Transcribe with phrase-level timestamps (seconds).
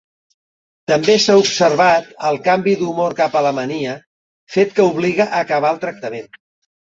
[0.91, 3.93] També s'ha observat el canvi d'humor cap a la mania,
[4.57, 6.27] fet que obliga a acabar el tractament.